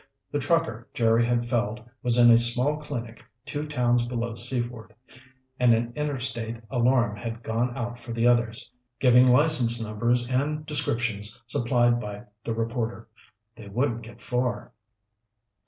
[0.31, 4.95] The trucker Jerry had felled was in a small clinic two towns below Seaford,
[5.59, 11.43] and an interstate alarm had gone out for the others, giving license numbers and descriptions
[11.45, 13.09] supplied by the reporter.
[13.55, 14.71] They wouldn't get far.